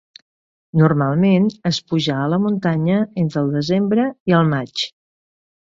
Normalment 0.79 1.45
es 1.71 1.81
puja 1.91 2.17
a 2.21 2.25
la 2.35 2.41
muntanya 2.47 2.99
entre 3.25 3.45
el 3.45 3.55
desembre 3.61 4.09
i 4.35 4.39
el 4.41 4.51
maig. 4.57 4.89